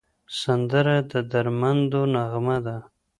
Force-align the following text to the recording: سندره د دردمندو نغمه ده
سندره 0.41 0.95
د 1.11 1.13
دردمندو 1.31 2.01
نغمه 2.13 2.57
ده 2.65 2.77